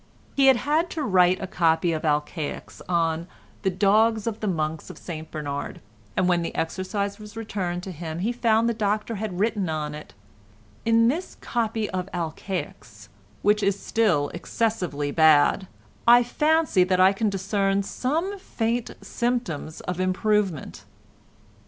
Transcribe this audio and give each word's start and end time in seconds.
He 0.35 0.47
had 0.47 0.57
had 0.57 0.89
to 0.97 1.03
write 1.03 1.39
a 1.41 1.45
copy 1.45 1.91
of 1.91 2.03
Alcaics 2.03 2.81
on 2.89 3.27
"The 3.61 3.69
dogs 3.69 4.25
of 4.25 4.39
the 4.39 4.47
monks 4.47 4.89
of 4.89 4.97
St 4.97 5.29
Bernard," 5.29 5.79
and 6.17 6.27
when 6.27 6.41
the 6.41 6.55
exercise 6.55 7.19
was 7.19 7.37
returned 7.37 7.83
to 7.83 7.91
him 7.91 8.17
he 8.17 8.31
found 8.31 8.67
the 8.67 8.73
Doctor 8.73 9.13
had 9.17 9.39
written 9.39 9.69
on 9.69 9.93
it: 9.93 10.15
"In 10.85 11.07
this 11.07 11.37
copy 11.39 11.87
of 11.91 12.09
Alcaics—which 12.15 13.61
is 13.61 13.79
still 13.79 14.29
excessively 14.29 15.11
bad—I 15.11 16.23
fancy 16.23 16.83
that 16.83 16.99
I 16.99 17.13
can 17.13 17.29
discern 17.29 17.83
some 17.83 18.39
faint 18.39 18.89
symptoms 19.03 19.81
of 19.81 19.99
improvement." 19.99 20.83